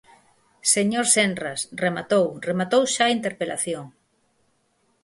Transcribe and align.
Señor 0.73 1.05
Senras, 1.15 1.59
rematou, 1.83 2.25
rematou 2.49 2.83
xa 2.93 3.03
a 3.07 3.13
interpelación. 3.17 3.85